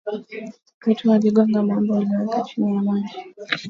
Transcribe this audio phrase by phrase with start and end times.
[0.85, 3.57] wetu aligonga mwamba uliowekwa chini ya maji na